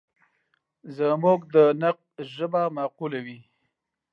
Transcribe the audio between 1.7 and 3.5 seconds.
نقد ژبه معقوله وي.